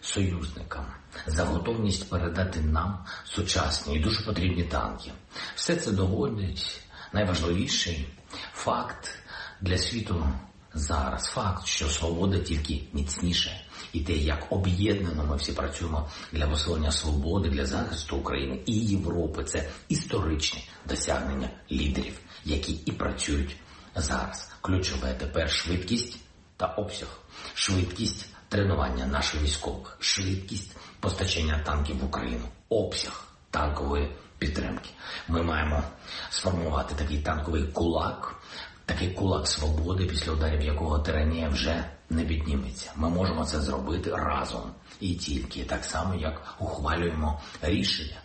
союзникам 0.00 0.84
за 1.26 1.44
готовність 1.44 2.10
передати 2.10 2.60
нам 2.60 3.04
сучасні 3.24 3.96
і 3.96 4.00
дуже 4.00 4.22
потрібні 4.22 4.64
танки. 4.64 5.12
Все 5.54 5.76
це 5.76 5.92
доводить 5.92 6.80
найважливіший 7.12 8.08
факт 8.52 9.18
для 9.60 9.78
світу 9.78 10.26
зараз. 10.74 11.24
Факт, 11.24 11.66
що 11.66 11.88
свобода 11.88 12.38
тільки 12.38 12.82
міцніше, 12.92 13.60
і 13.92 14.00
те, 14.00 14.12
як 14.12 14.46
об'єднано 14.50 15.24
ми 15.24 15.36
всі 15.36 15.52
працюємо 15.52 16.08
для 16.32 16.46
посилення 16.46 16.92
свободи, 16.92 17.48
для 17.48 17.66
захисту 17.66 18.16
України 18.16 18.62
і 18.66 18.72
Європи. 18.72 19.44
Це 19.44 19.68
історичне 19.88 20.60
досягнення 20.86 21.50
лідерів, 21.72 22.18
які 22.44 22.72
і 22.72 22.92
працюють 22.92 23.56
зараз. 23.96 24.52
Ключове 24.60 25.14
тепер 25.14 25.50
швидкість 25.50 26.18
та 26.56 26.66
обсяг, 26.66 27.08
швидкість 27.54 28.26
тренування 28.48 29.06
наших 29.06 29.42
військових, 29.42 29.96
швидкість 30.00 30.76
постачання 31.00 31.62
танків 31.64 31.98
в 31.98 32.04
Україну, 32.04 32.44
обсяг 32.68 33.24
танкової 33.50 34.16
підтримки. 34.38 34.90
Ми 35.28 35.42
маємо 35.42 35.82
сформувати 36.30 36.94
такий 36.94 37.18
танковий 37.18 37.64
кулак, 37.64 38.42
такий 38.86 39.10
кулак 39.14 39.48
свободи, 39.48 40.06
після 40.06 40.32
ударів 40.32 40.60
якого 40.60 40.98
тиранія 40.98 41.48
вже 41.48 41.84
не 42.10 42.24
підніметься. 42.24 42.92
Ми 42.96 43.08
можемо 43.08 43.44
це 43.44 43.60
зробити 43.60 44.10
разом 44.10 44.62
і 45.00 45.14
тільки 45.14 45.64
так 45.64 45.84
само, 45.84 46.14
як 46.14 46.54
ухвалюємо 46.58 47.40
рішення. 47.62 48.16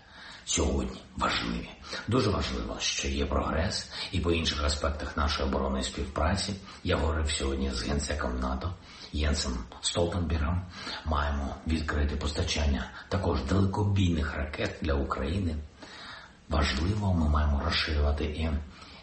Сьогодні 0.48 1.02
важливі, 1.18 1.70
дуже 2.08 2.30
важливо, 2.30 2.76
що 2.80 3.08
є 3.08 3.26
прогрес, 3.26 3.90
і 4.12 4.20
по 4.20 4.32
інших 4.32 4.64
аспектах 4.64 5.18
нашої 5.18 5.50
оборонної 5.50 5.84
співпраці 5.84 6.54
я 6.84 6.98
говорив 6.98 7.32
сьогодні 7.32 7.72
з 7.72 7.84
генсеком 7.84 8.40
НАТО 8.40 8.74
Єнсом 9.14 9.58
Столтенбергом. 9.82 10.62
Маємо 11.06 11.56
відкрити 11.68 12.16
постачання 12.16 12.92
також 13.10 13.44
далекобійних 13.44 14.36
ракет 14.36 14.76
для 14.82 14.94
України. 14.94 15.56
Важливо, 16.50 17.14
ми 17.14 17.30
маємо 17.30 17.62
розширювати 17.66 18.26
і, 18.26 18.50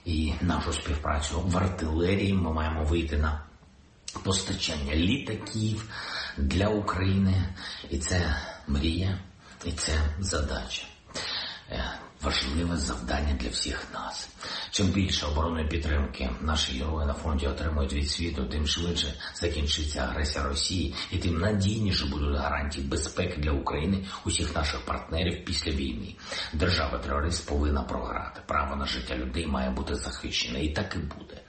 і 0.04 0.34
нашу 0.40 0.72
співпрацю 0.72 1.40
в 1.40 1.56
артилерії. 1.56 2.34
Ми 2.34 2.52
маємо 2.52 2.84
вийти 2.84 3.16
на 3.16 3.42
постачання 4.24 4.94
літаків 4.94 5.88
для 6.36 6.68
України, 6.68 7.54
і 7.90 7.98
це 7.98 8.36
мрія, 8.68 9.18
і 9.64 9.72
це 9.72 9.92
задача. 10.20 10.82
Важливе 12.22 12.76
завдання 12.76 13.34
для 13.34 13.48
всіх 13.48 13.86
нас. 13.94 14.28
Чим 14.70 14.86
більше 14.86 15.26
оборонної 15.26 15.68
підтримки 15.68 16.30
наші 16.40 16.78
герої 16.78 17.06
на 17.06 17.14
фронті 17.14 17.46
отримують 17.46 17.92
від 17.92 18.10
світу, 18.10 18.44
тим 18.44 18.66
швидше 18.66 19.14
закінчиться 19.34 20.00
агресія 20.00 20.44
Росії, 20.44 20.94
і 21.10 21.18
тим 21.18 21.38
надійніше 21.38 22.06
будуть 22.06 22.38
гарантії 22.38 22.86
безпеки 22.86 23.40
для 23.40 23.52
України 23.52 24.06
усіх 24.24 24.54
наших 24.54 24.84
партнерів 24.84 25.44
після 25.44 25.72
війни. 25.72 26.14
Держава 26.52 26.98
терорист 26.98 27.48
повинна 27.48 27.82
програти. 27.82 28.40
Право 28.46 28.76
на 28.76 28.86
життя 28.86 29.16
людей 29.16 29.46
має 29.46 29.70
бути 29.70 29.94
захищене, 29.94 30.64
і 30.64 30.72
так 30.72 30.94
і 30.94 30.98
буде. 30.98 31.41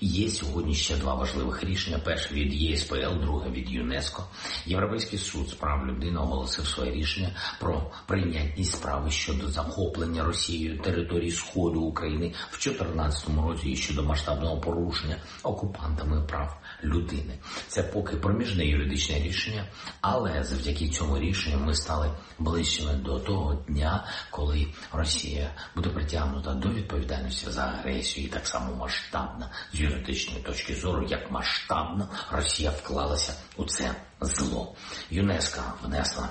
Є 0.00 0.30
сьогодні 0.30 0.74
ще 0.74 0.96
два 0.96 1.14
важливих 1.14 1.64
рішення: 1.64 1.98
перше 1.98 2.34
від 2.34 2.54
ЄСПЛ, 2.54 3.20
друге 3.22 3.50
від 3.50 3.70
ЮНЕСКО. 3.70 4.24
Європейський 4.66 5.18
суд 5.18 5.48
з 5.48 5.54
прав 5.54 5.86
людини 5.86 6.18
оголосив 6.18 6.66
своє 6.66 6.90
рішення 6.92 7.30
про 7.60 7.90
прийнятність 8.06 8.72
справи 8.72 9.10
щодо 9.10 9.48
захоплення 9.48 10.24
Росією 10.24 10.78
території 10.78 11.30
Сходу 11.30 11.80
України 11.80 12.26
в 12.50 12.62
2014 12.62 13.28
році 13.46 13.68
і 13.68 13.76
щодо 13.76 14.02
масштабного 14.02 14.60
порушення 14.60 15.16
окупантами 15.42 16.22
прав 16.22 16.60
людини. 16.84 17.38
Це 17.68 17.82
поки 17.82 18.16
проміжне 18.16 18.64
юридичне 18.66 19.18
рішення, 19.18 19.66
але 20.00 20.44
завдяки 20.44 20.88
цьому 20.88 21.18
рішенню 21.18 21.58
ми 21.58 21.74
стали 21.74 22.10
ближчими 22.38 22.94
до 22.94 23.18
того 23.18 23.54
дня, 23.54 24.04
коли 24.30 24.66
Росія 24.92 25.50
буде 25.76 25.90
притягнута 25.90 26.54
до 26.54 26.68
відповідальності 26.68 27.50
за 27.50 27.62
агресію, 27.62 28.26
і 28.26 28.30
так 28.30 28.46
само 28.46 28.76
масштабна 28.76 29.49
з 29.72 29.80
юридичної 29.80 30.42
точки 30.42 30.74
зору, 30.74 31.06
як 31.08 31.30
масштабно 31.30 32.08
Росія 32.30 32.70
вклалася 32.70 33.34
у 33.56 33.64
це 33.64 33.94
зло. 34.20 34.74
ЮНЕСКО 35.10 35.62
внесла. 35.82 36.28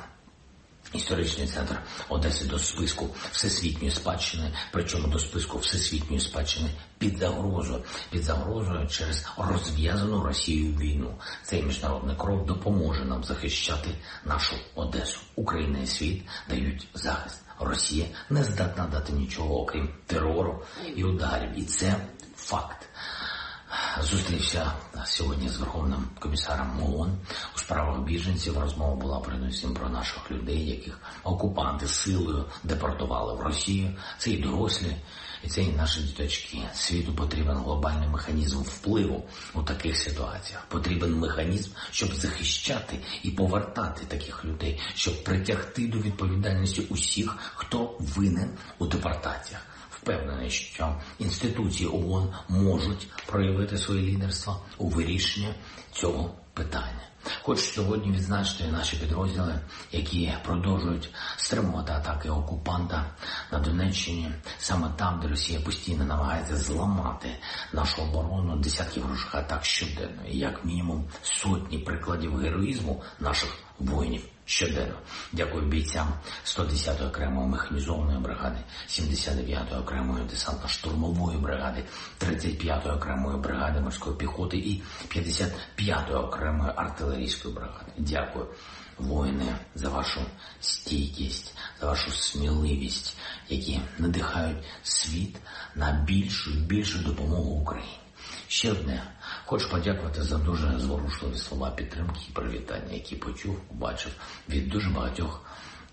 Історичний 0.93 1.47
центр 1.47 1.81
Одеси 2.09 2.45
до 2.45 2.59
списку 2.59 3.09
всесвітньої 3.31 3.91
спадщини, 3.91 4.53
причому 4.71 5.07
до 5.07 5.19
списку 5.19 5.57
всесвітньої 5.57 6.21
спадщини 6.21 6.69
під 6.97 7.17
загрозою, 7.17 7.83
під 8.11 8.23
загрозою 8.23 8.87
через 8.87 9.27
розв'язану 9.37 10.23
Росією 10.23 10.75
війну. 10.75 11.15
Цей 11.43 11.63
міжнародний 11.63 12.15
крок 12.15 12.45
допоможе 12.45 13.05
нам 13.05 13.23
захищати 13.23 13.89
нашу 14.25 14.55
Одесу. 14.75 15.19
Україна 15.35 15.79
і 15.79 15.87
світ 15.87 16.23
дають 16.49 16.87
захист. 16.93 17.41
Росія 17.59 18.05
не 18.29 18.43
здатна 18.43 18.87
дати 18.87 19.13
нічого, 19.13 19.61
окрім 19.61 19.89
терору 20.05 20.63
і 20.95 21.03
ударів. 21.03 21.59
І 21.59 21.63
це 21.63 21.95
факт. 22.39 22.89
Зустрівся 24.01 24.71
сьогодні 25.05 25.49
з 25.49 25.57
Верховним 25.57 26.07
комісаром 26.19 26.83
ООН 26.83 27.17
у 27.55 27.59
справах 27.59 27.99
біженців. 27.99 28.59
Розмова 28.59 28.95
була 28.95 29.19
передусім 29.19 29.73
про 29.73 29.89
наших 29.89 30.31
людей, 30.31 30.69
яких 30.69 30.99
окупанти 31.23 31.87
силою 31.87 32.45
депортували 32.63 33.33
в 33.33 33.39
Росію. 33.39 33.95
Це 34.17 34.31
і 34.31 34.37
дорослі, 34.37 34.95
і 35.43 35.47
це 35.49 35.61
і 35.61 35.73
наші 35.73 36.01
діточки. 36.01 36.57
Світу 36.73 37.13
потрібен 37.13 37.57
глобальний 37.57 38.07
механізм 38.07 38.61
впливу 38.61 39.25
у 39.53 39.63
таких 39.63 39.97
ситуаціях. 39.97 40.65
Потрібен 40.67 41.15
механізм, 41.15 41.71
щоб 41.91 42.15
захищати 42.15 42.99
і 43.23 43.31
повертати 43.31 44.05
таких 44.05 44.45
людей, 44.45 44.81
щоб 44.95 45.23
притягти 45.23 45.87
до 45.87 45.99
відповідальності 45.99 46.81
усіх, 46.89 47.37
хто 47.55 47.97
винен 47.99 48.57
у 48.79 48.87
депортаціях 48.87 49.61
впевнений, 50.01 50.49
що 50.49 50.95
інституції 51.19 51.89
ООН 51.89 52.33
можуть 52.49 53.07
проявити 53.25 53.77
своє 53.77 54.01
лідерство 54.01 54.61
у 54.77 54.89
вирішенні 54.89 55.53
цього 55.91 56.35
питання. 56.53 57.09
Хочу 57.41 57.61
сьогодні 57.61 58.11
відзначити 58.11 58.71
наші 58.71 58.97
підрозділи, 58.97 59.59
які 59.91 60.33
продовжують 60.43 61.09
стримувати 61.37 61.91
атаки 61.91 62.29
окупанта 62.29 63.05
на 63.51 63.59
Донеччині, 63.59 64.31
саме 64.57 64.91
там, 64.95 65.19
де 65.19 65.27
Росія 65.27 65.59
постійно 65.59 66.05
намагається 66.05 66.55
зламати 66.57 67.29
нашу 67.73 68.01
оборону 68.01 68.57
десятки 68.57 68.99
ворожих 68.99 69.35
атак 69.35 69.65
щоденно, 69.65 70.27
і 70.31 70.37
як 70.37 70.65
мінімум 70.65 71.05
сотні 71.23 71.77
прикладів 71.77 72.37
героїзму 72.37 73.03
наших 73.19 73.57
воїнів 73.79 74.21
щоденно. 74.49 74.95
Дякую 75.31 75.65
бійцям 75.65 76.13
110-ї 76.45 77.07
окремої 77.07 77.47
механізованої 77.47 78.19
бригади, 78.19 78.57
79-ї 78.87 79.81
окремої 79.81 80.23
десантно-штурмової 80.23 81.41
бригади, 81.41 81.83
35-ї 82.19 82.95
окремої 82.95 83.37
бригади 83.37 83.79
морської 83.79 84.15
піхоти 84.15 84.57
і 84.57 84.83
55-ї 85.09 86.15
окремої 86.15 86.71
артилерійської 86.75 87.53
бригади. 87.53 87.91
Дякую, 87.97 88.47
воїни, 88.97 89.55
за 89.75 89.89
вашу 89.89 90.21
стійкість, 90.59 91.57
за 91.81 91.87
вашу 91.87 92.11
сміливість, 92.11 93.17
які 93.49 93.81
надихають 93.97 94.65
світ 94.83 95.37
на 95.75 95.91
більшу 95.91 96.51
і 96.51 96.57
більшу 96.57 96.99
допомогу 96.99 97.51
Україні. 97.61 97.99
Ще 98.47 98.71
одне 98.71 99.03
хочу 99.49 99.69
подякувати 99.69 100.23
за 100.23 100.37
дуже 100.37 100.79
зворушливі 100.79 101.37
слова 101.37 101.71
підтримки 101.71 102.19
і 102.29 102.31
привітання, 102.31 102.93
які 102.93 103.15
почув, 103.15 103.59
побачив 103.59 104.11
від 104.49 104.69
дуже 104.69 104.89
багатьох, 104.89 105.41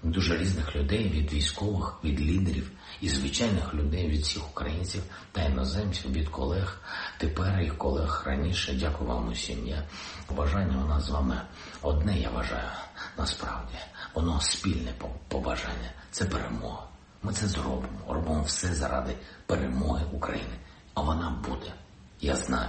дуже 0.02 0.36
різних 0.36 0.76
людей, 0.76 1.08
від 1.08 1.32
військових, 1.32 1.98
від 2.04 2.20
лідерів 2.20 2.70
і 3.00 3.08
звичайних 3.08 3.74
людей, 3.74 4.08
від 4.08 4.20
всіх 4.20 4.50
українців 4.50 5.02
та 5.32 5.42
іноземців, 5.42 6.12
від 6.12 6.28
колег, 6.28 6.80
тепер 7.18 7.60
і 7.60 7.70
колег 7.70 8.22
раніше. 8.26 8.74
Дякую 8.80 9.10
вам 9.10 9.28
усім. 9.28 9.66
Я 9.66 9.82
побажання 10.26 10.84
у 10.84 10.88
нас 10.88 11.04
з 11.04 11.10
вами 11.10 11.40
одне. 11.82 12.18
Я 12.18 12.30
вважаю 12.30 12.70
насправді 13.18 13.78
воно 14.14 14.40
спільне 14.40 14.94
побажання. 15.28 15.92
Це 16.10 16.24
перемога. 16.24 16.86
Ми 17.22 17.32
це 17.32 17.46
зробимо. 17.46 17.98
Робимо 18.08 18.42
все 18.42 18.74
заради 18.74 19.16
перемоги 19.46 20.04
України, 20.12 20.58
а 20.94 21.00
вона 21.00 21.30
буде. 21.48 21.72
Я 22.20 22.36
знаю. 22.36 22.68